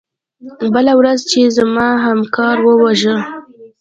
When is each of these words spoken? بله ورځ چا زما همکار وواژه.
بله 0.73 0.93
ورځ 0.99 1.19
چا 1.31 1.43
زما 1.57 1.87
همکار 2.05 2.57
وواژه. 2.61 3.15